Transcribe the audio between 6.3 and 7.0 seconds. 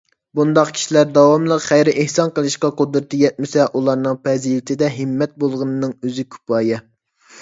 كۇپايە.